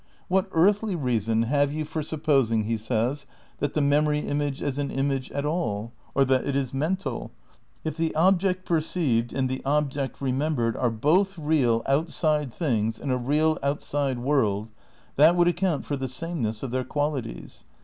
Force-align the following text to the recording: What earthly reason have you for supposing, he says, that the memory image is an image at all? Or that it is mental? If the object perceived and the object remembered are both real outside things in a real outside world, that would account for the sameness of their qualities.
What 0.29 0.49
earthly 0.51 0.95
reason 0.95 1.43
have 1.43 1.71
you 1.71 1.85
for 1.85 2.01
supposing, 2.01 2.63
he 2.63 2.75
says, 2.75 3.27
that 3.59 3.75
the 3.75 3.81
memory 3.81 4.17
image 4.21 4.59
is 4.59 4.79
an 4.79 4.89
image 4.89 5.31
at 5.31 5.45
all? 5.45 5.93
Or 6.15 6.25
that 6.25 6.43
it 6.43 6.55
is 6.55 6.73
mental? 6.73 7.29
If 7.83 7.97
the 7.97 8.15
object 8.15 8.65
perceived 8.65 9.31
and 9.31 9.47
the 9.47 9.61
object 9.63 10.19
remembered 10.19 10.75
are 10.75 10.89
both 10.89 11.37
real 11.37 11.83
outside 11.85 12.51
things 12.51 12.97
in 12.97 13.11
a 13.11 13.17
real 13.17 13.59
outside 13.61 14.17
world, 14.17 14.69
that 15.17 15.35
would 15.35 15.47
account 15.47 15.85
for 15.85 15.95
the 15.95 16.07
sameness 16.07 16.63
of 16.63 16.71
their 16.71 16.83
qualities. 16.83 17.63